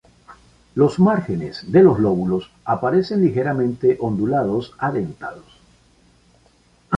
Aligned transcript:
Los 0.73 0.97
márgenes 0.97 1.71
de 1.71 1.83
los 1.83 1.99
lóbulos 1.99 2.49
aparecen 2.65 3.21
ligeramente 3.21 3.97
ondulados 3.99 4.73
a 4.79 4.91
dentados. 4.91 5.45